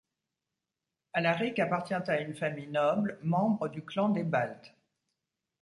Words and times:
Alaric 1.13 1.59
appartient 1.59 1.93
à 1.93 2.21
une 2.21 2.33
famille 2.33 2.65
noble, 2.71 3.19
membre 3.21 3.67
du 3.69 3.85
clan 3.85 4.09
des 4.09 4.23
Balthes. 4.23 4.73